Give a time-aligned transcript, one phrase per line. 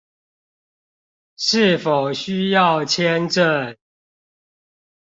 [1.37, 3.77] 是否需要簽證